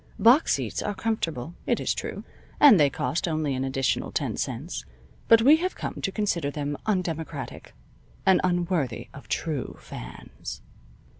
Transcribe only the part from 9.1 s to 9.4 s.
of